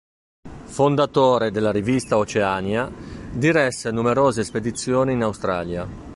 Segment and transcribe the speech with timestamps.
[0.65, 2.91] Fondatore della rivista "Oceania",
[3.31, 5.85] diresse numerose spedizioni in Australia.